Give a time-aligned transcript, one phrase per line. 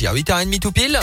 [0.00, 0.14] choisir.
[0.14, 0.98] 8h30 tout pile.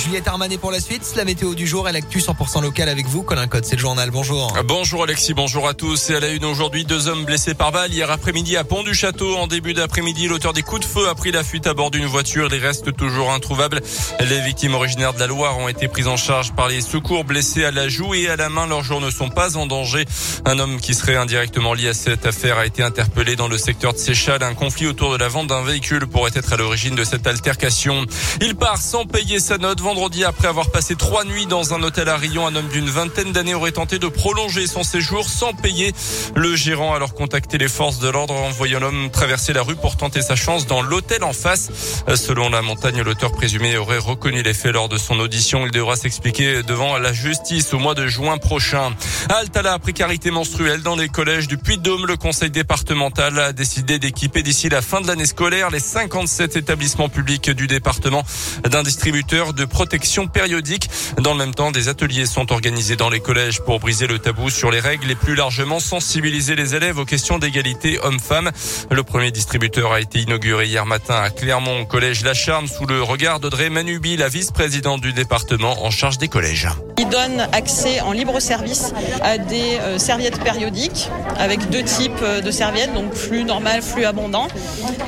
[0.00, 1.12] Juliette Armanet pour la suite.
[1.16, 3.22] La météo du jour et l'actu 100% local avec vous.
[3.22, 4.10] Colin Code, c'est le journal.
[4.10, 4.50] Bonjour.
[4.64, 6.08] Bonjour Alexis, bonjour à tous.
[6.08, 8.94] Et à la une aujourd'hui, deux hommes blessés par balle hier après-midi à Pont du
[8.94, 9.36] Château.
[9.36, 12.06] En début d'après-midi, l'auteur des coups de feu a pris la fuite à bord d'une
[12.06, 12.48] voiture.
[12.48, 13.82] Les restent toujours introuvables.
[14.20, 17.64] Les victimes originaires de la Loire ont été prises en charge par les secours blessés
[17.66, 18.66] à la joue et à la main.
[18.66, 20.06] Leurs jours ne sont pas en danger.
[20.46, 23.92] Un homme qui serait indirectement lié à cette affaire a été interpellé dans le secteur
[23.92, 24.42] de Séchal.
[24.42, 28.06] Un conflit autour de la vente d'un véhicule pourrait être à l'origine de cette altercation.
[28.40, 32.08] Il part sans payer sa note vendredi après avoir passé trois nuits dans un hôtel
[32.08, 32.46] à Rion.
[32.46, 35.92] Un homme d'une vingtaine d'années aurait tenté de prolonger son séjour sans payer.
[36.36, 39.74] Le gérant a alors contacté les forces de l'ordre en voyant l'homme traverser la rue
[39.74, 41.70] pour tenter sa chance dans l'hôtel en face.
[42.14, 45.66] Selon la montagne, l'auteur présumé aurait reconnu les faits lors de son audition.
[45.66, 48.94] Il devra s'expliquer devant la justice au mois de juin prochain.
[49.28, 52.06] Halte précarité menstruelle dans les collèges du Puy-de-Dôme.
[52.06, 57.08] Le conseil départemental a décidé d'équiper d'ici la fin de l'année scolaire les 57 établissements
[57.08, 58.22] publics du département
[58.70, 60.90] d'un distributeur de protection périodique.
[61.22, 64.50] Dans le même temps, des ateliers sont organisés dans les collèges pour briser le tabou
[64.50, 68.50] sur les règles et plus largement sensibiliser les élèves aux questions d'égalité homme-femme.
[68.90, 72.84] Le premier distributeur a été inauguré hier matin à Clermont, au collège La Charme, sous
[72.84, 76.68] le regard d'Audrey Manubi, la vice-présidente du département en charge des collèges.
[77.06, 82.50] Donne accès en libre service à des euh, serviettes périodiques avec deux types euh, de
[82.50, 84.46] serviettes, donc flux normal, flux abondant,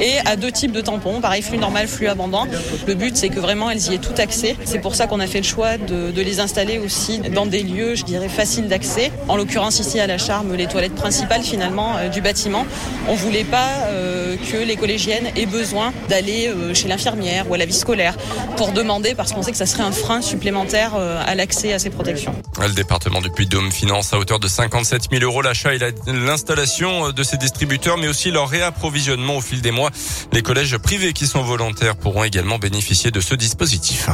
[0.01, 2.47] et à deux types de tampons, pareil flux normal, flux abondant.
[2.87, 4.57] Le but, c'est que vraiment elles y aient tout accès.
[4.65, 7.95] C'est pour ça qu'on a fait le choix de, les installer aussi dans des lieux,
[7.95, 9.13] je dirais, faciles d'accès.
[9.29, 12.65] En l'occurrence ici à la Charme, les toilettes principales finalement euh, du bâtiment.
[13.09, 13.69] On voulait pas
[14.51, 18.17] que les collégiennes aient besoin d'aller chez l'infirmière ou à la vie scolaire
[18.57, 21.79] pour demander, parce qu'on sait que ça serait un frein supplémentaire à l'accès à
[22.61, 27.22] Le département du Puy-de-Dôme finance à hauteur de 57 000 euros l'achat et l'installation de
[27.22, 29.91] ces distributeurs, mais aussi leur réapprovisionnement au fil des mois.
[30.33, 34.08] Les collèges privés qui sont volontaires pourront également bénéficier de ce dispositif.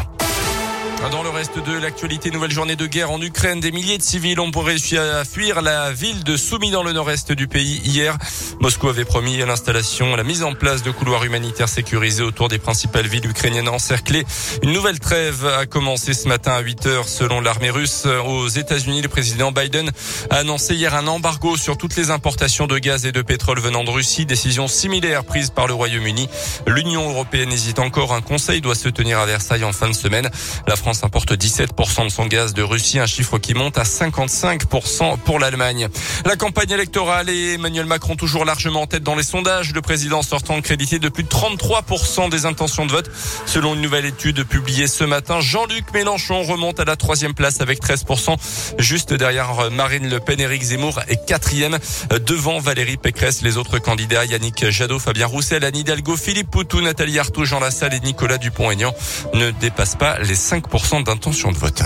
[1.01, 3.61] Dans le reste de l'actualité, nouvelle journée de guerre en Ukraine.
[3.61, 7.31] Des milliers de civils ont réussi à fuir la ville de Soumy dans le nord-est
[7.33, 8.19] du pays hier.
[8.61, 13.07] Moscou avait promis l'installation, la mise en place de couloirs humanitaires sécurisés autour des principales
[13.07, 14.25] villes ukrainiennes encerclées.
[14.63, 18.07] Une nouvelle trêve a commencé ce matin à 8 heures selon l'armée russe.
[18.27, 19.91] Aux États-Unis, le président Biden
[20.31, 23.85] a annoncé hier un embargo sur toutes les importations de gaz et de pétrole venant
[23.85, 24.27] de Russie.
[24.27, 26.29] Décision similaire prise par le Royaume-Uni.
[26.67, 28.13] L'Union européenne hésite encore.
[28.13, 30.29] Un conseil doit se tenir à Versailles en fin de semaine.
[30.67, 33.83] La France France importe 17% de son gaz de Russie, un chiffre qui monte à
[33.83, 35.89] 55% pour l'Allemagne.
[36.25, 39.75] La campagne électorale et Emmanuel Macron toujours largement en tête dans les sondages.
[39.75, 43.11] Le président sortant crédité de plus de 33% des intentions de vote.
[43.45, 47.83] Selon une nouvelle étude publiée ce matin, Jean-Luc Mélenchon remonte à la troisième place avec
[47.83, 48.37] 13%.
[48.79, 51.79] Juste derrière Marine Le Pen, Éric Zemmour est quatrième
[52.25, 53.43] devant Valérie Pécresse.
[53.43, 57.93] Les autres candidats, Yannick Jadot, Fabien Roussel, Anne Hidalgo, Philippe Poutou, Nathalie Arthaud, Jean Lassalle
[57.93, 58.95] et Nicolas Dupont-Aignan
[59.35, 61.83] ne dépassent pas les 5% d'intention de vote.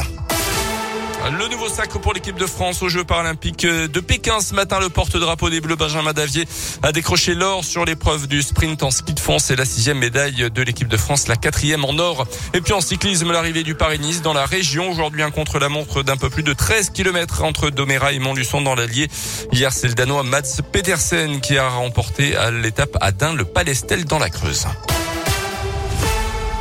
[1.30, 4.80] Le nouveau sacre pour l'équipe de France aux Jeux paralympiques de Pékin ce matin.
[4.80, 6.46] Le porte-drapeau des Bleus Benjamin Davier
[6.82, 9.38] a décroché l'or sur l'épreuve du sprint en ski de fond.
[9.38, 12.26] C'est la sixième médaille de l'équipe de France, la quatrième en or.
[12.52, 14.90] Et puis en cyclisme, l'arrivée du Paris-Nice dans la région.
[14.90, 19.08] Aujourd'hui, un contre-la-montre d'un peu plus de 13 km entre Doméra et Montluçon dans l'Allier.
[19.52, 24.04] Hier, c'est le Danois Mats Pedersen qui a remporté à l'étape à Dain le Palestel
[24.04, 24.66] dans la Creuse.